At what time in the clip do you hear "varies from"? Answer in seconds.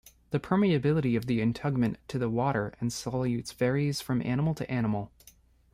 3.53-4.23